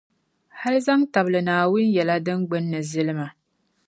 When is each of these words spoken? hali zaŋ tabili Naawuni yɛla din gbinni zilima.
hali 0.59 0.79
zaŋ 0.85 1.01
tabili 1.13 1.39
Naawuni 1.45 1.93
yɛla 1.95 2.15
din 2.25 2.39
gbinni 2.47 2.79
zilima. 2.89 3.27